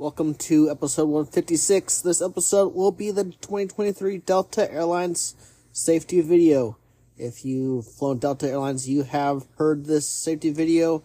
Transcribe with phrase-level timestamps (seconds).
[0.00, 2.02] Welcome to episode 156.
[2.02, 5.34] This episode will be the 2023 Delta Airlines
[5.72, 6.76] safety video.
[7.16, 11.02] If you've flown Delta Airlines, you have heard this safety video.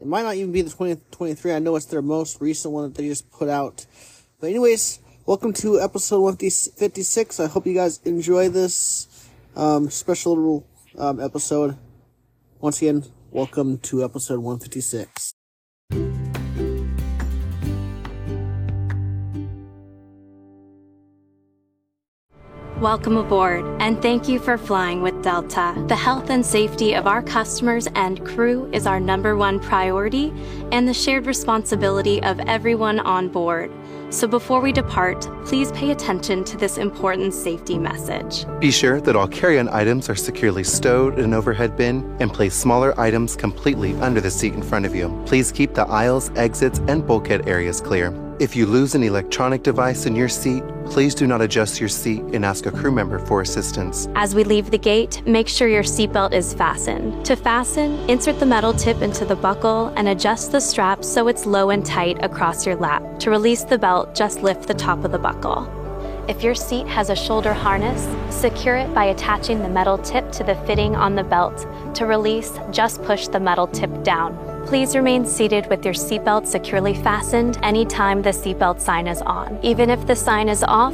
[0.00, 1.52] It might not even be the 2023.
[1.52, 3.84] I know it's their most recent one that they just put out.
[4.38, 7.40] But anyways, welcome to episode 156.
[7.40, 11.76] I hope you guys enjoy this um, special little um, episode.
[12.60, 15.34] Once again, welcome to episode 156.
[22.80, 25.74] Welcome aboard, and thank you for flying with Delta.
[25.88, 30.32] The health and safety of our customers and crew is our number one priority
[30.70, 33.72] and the shared responsibility of everyone on board.
[34.10, 38.46] So before we depart, please pay attention to this important safety message.
[38.60, 42.32] Be sure that all carry on items are securely stowed in an overhead bin and
[42.32, 45.20] place smaller items completely under the seat in front of you.
[45.26, 48.27] Please keep the aisles, exits, and bulkhead areas clear.
[48.40, 52.22] If you lose an electronic device in your seat, please do not adjust your seat
[52.32, 54.08] and ask a crew member for assistance.
[54.14, 57.26] As we leave the gate, make sure your seatbelt is fastened.
[57.26, 61.46] To fasten, insert the metal tip into the buckle and adjust the strap so it's
[61.46, 63.02] low and tight across your lap.
[63.20, 65.66] To release the belt, just lift the top of the buckle.
[66.28, 70.44] If your seat has a shoulder harness, secure it by attaching the metal tip to
[70.44, 71.66] the fitting on the belt.
[71.96, 74.47] To release, just push the metal tip down.
[74.68, 79.58] Please remain seated with your seatbelt securely fastened anytime the seatbelt sign is on.
[79.62, 80.92] Even if the sign is off,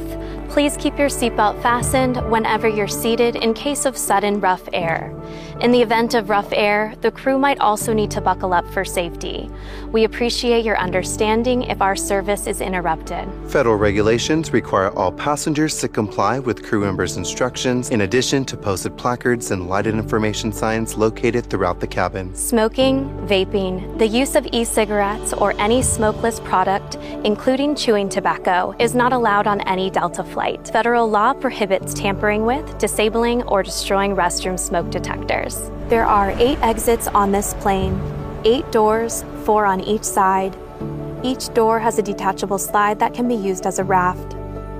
[0.49, 5.13] please keep your seatbelt fastened whenever you're seated in case of sudden rough air.
[5.61, 8.83] In the event of rough air, the crew might also need to buckle up for
[8.83, 9.49] safety.
[9.91, 13.27] We appreciate your understanding if our service is interrupted.
[13.47, 18.97] Federal regulations require all passengers to comply with crew members' instructions, in addition to posted
[18.97, 22.35] placards and lighted information signs located throughout the cabin.
[22.35, 28.93] Smoking, vaping, the use of e cigarettes, or any smokeless product, including chewing tobacco, is
[28.93, 30.67] not allowed on any Delta flight.
[30.67, 35.71] Federal law prohibits tampering with, disabling, or destroying restroom smoke detectors.
[35.87, 37.95] There are eight exits on this plane,
[38.43, 40.53] eight doors, four on each side.
[41.23, 44.35] Each door has a detachable slide that can be used as a raft.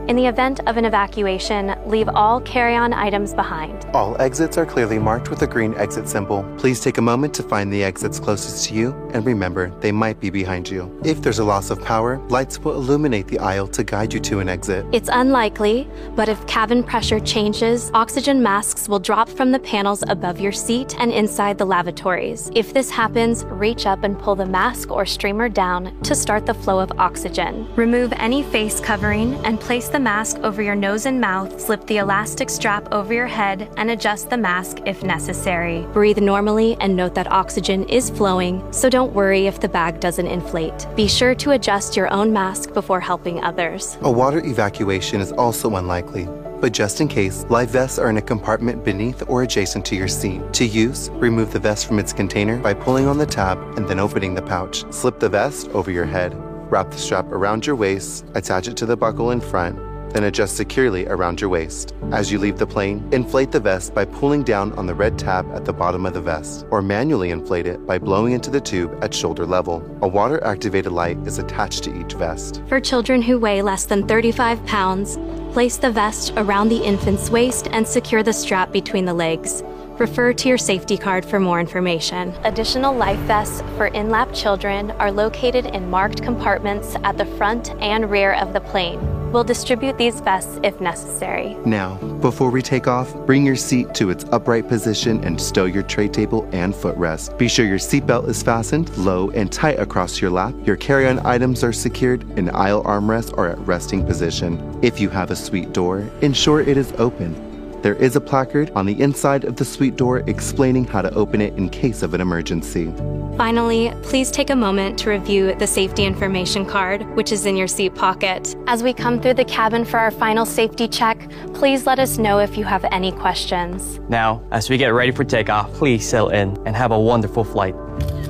[0.07, 3.87] In the event of an evacuation, leave all carry on items behind.
[3.95, 6.45] All exits are clearly marked with a green exit symbol.
[6.59, 10.19] Please take a moment to find the exits closest to you and remember they might
[10.19, 10.95] be behind you.
[11.03, 14.41] If there's a loss of power, lights will illuminate the aisle to guide you to
[14.41, 14.85] an exit.
[14.91, 20.39] It's unlikely, but if cabin pressure changes, oxygen masks will drop from the panels above
[20.39, 22.51] your seat and inside the lavatories.
[22.53, 26.53] If this happens, reach up and pull the mask or streamer down to start the
[26.53, 27.67] flow of oxygen.
[27.75, 31.99] Remove any face covering and place the mask over your nose and mouth, slip the
[31.99, 35.87] elastic strap over your head, and adjust the mask if necessary.
[35.93, 40.27] Breathe normally and note that oxygen is flowing, so don't worry if the bag doesn't
[40.27, 40.85] inflate.
[40.97, 43.97] Be sure to adjust your own mask before helping others.
[44.01, 46.27] A water evacuation is also unlikely.
[46.59, 50.09] But just in case, life vests are in a compartment beneath or adjacent to your
[50.09, 50.41] seat.
[50.55, 54.01] To use, remove the vest from its container by pulling on the tab and then
[54.01, 54.83] opening the pouch.
[54.91, 56.35] Slip the vest over your head.
[56.69, 59.77] Wrap the strap around your waist, attach it to the buckle in front,
[60.13, 61.93] then adjust securely around your waist.
[62.11, 65.45] As you leave the plane, inflate the vest by pulling down on the red tab
[65.53, 68.97] at the bottom of the vest, or manually inflate it by blowing into the tube
[69.03, 69.85] at shoulder level.
[70.01, 72.63] A water activated light is attached to each vest.
[72.67, 75.17] For children who weigh less than 35 pounds,
[75.53, 79.63] place the vest around the infant's waist and secure the strap between the legs.
[79.97, 82.33] Refer to your safety card for more information.
[82.43, 87.69] Additional life vests for in lap children are located in marked compartments at the front
[87.79, 88.99] and rear of the plane.
[89.31, 91.55] We'll distribute these vests if necessary.
[91.65, 95.83] Now, before we take off, bring your seat to its upright position and stow your
[95.83, 97.37] tray table and footrest.
[97.37, 101.25] Be sure your seatbelt is fastened low and tight across your lap, your carry on
[101.25, 104.77] items are secured, and aisle armrests are at resting position.
[104.81, 107.54] If you have a suite door, ensure it is open.
[107.85, 111.39] There is a placard on the inside of the suite door explaining how to open
[111.39, 112.91] it in case of an emergency.
[113.37, 117.67] Finally, please take a moment to review the safety information card, which is in your
[117.67, 118.55] seat pocket.
[118.65, 122.39] As we come through the cabin for our final safety check, please let us know
[122.39, 123.99] if you have any questions.
[124.09, 127.75] Now, as we get ready for takeoff, please settle in and have a wonderful flight.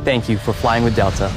[0.04, 1.32] Thank you for flying with Delta.